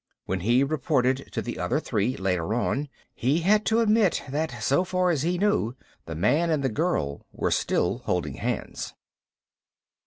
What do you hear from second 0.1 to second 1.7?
When he reported to the